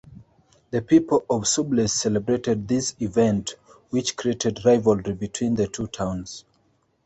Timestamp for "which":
3.91-4.15